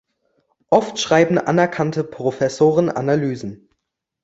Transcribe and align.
Oft 0.71 0.97
schreiben 0.97 1.37
anerkannte 1.37 2.03
Professoren 2.03 2.89
Analysen. 2.89 3.69